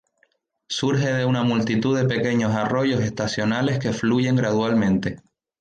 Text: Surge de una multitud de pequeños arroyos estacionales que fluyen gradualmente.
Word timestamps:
Surge 0.67 1.11
de 1.13 1.25
una 1.25 1.43
multitud 1.43 1.95
de 1.95 2.07
pequeños 2.07 2.55
arroyos 2.55 3.01
estacionales 3.01 3.77
que 3.77 3.93
fluyen 3.93 4.35
gradualmente. 4.35 5.21